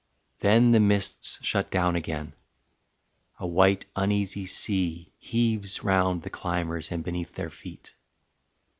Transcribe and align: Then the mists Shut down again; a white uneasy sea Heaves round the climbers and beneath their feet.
Then 0.39 0.71
the 0.71 0.79
mists 0.79 1.37
Shut 1.45 1.69
down 1.69 1.95
again; 1.95 2.33
a 3.37 3.45
white 3.45 3.85
uneasy 3.95 4.47
sea 4.47 5.13
Heaves 5.19 5.83
round 5.83 6.23
the 6.23 6.31
climbers 6.31 6.91
and 6.91 7.03
beneath 7.03 7.33
their 7.33 7.51
feet. 7.51 7.93